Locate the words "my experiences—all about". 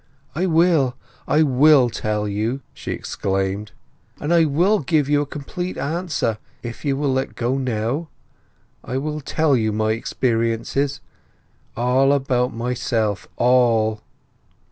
9.71-12.51